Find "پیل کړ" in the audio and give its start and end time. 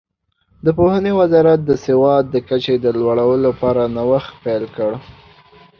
4.43-4.91